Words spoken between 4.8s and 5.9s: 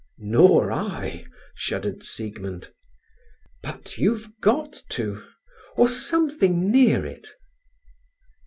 to or